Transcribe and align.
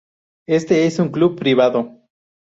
Este 0.47 0.87
es 0.87 0.97
un 0.97 1.09
club 1.09 1.37
privado. 1.37 1.95